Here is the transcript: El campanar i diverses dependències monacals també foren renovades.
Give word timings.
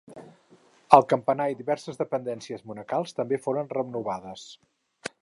El 0.97 1.05
campanar 1.11 1.47
i 1.51 1.59
diverses 1.59 2.01
dependències 2.01 2.65
monacals 2.71 3.17
també 3.21 3.43
foren 3.47 3.73
renovades. 3.79 4.53